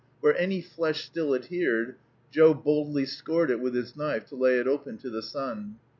Where 0.19 0.35
any 0.35 0.61
flesh 0.63 1.05
still 1.05 1.35
adhered, 1.35 1.93
Joe 2.31 2.55
boldly 2.55 3.05
scored 3.05 3.51
it 3.51 3.59
with 3.61 3.75
his 3.75 3.95
knife 3.95 4.25
to 4.29 4.35
lay 4.35 4.57
it 4.57 4.67
open 4.67 4.97
to 4.97 5.11
the 5.11 5.21
sun. 5.21 5.75